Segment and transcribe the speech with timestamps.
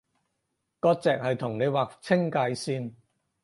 [0.79, 2.93] 割蓆係同你劃清界線